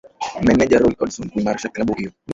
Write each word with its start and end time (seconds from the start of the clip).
meneja 0.47 0.79
roy 0.79 0.95
hudson 0.99 1.29
kuimarisha 1.31 1.69
klabu 1.69 1.93
hiyo 1.93 2.11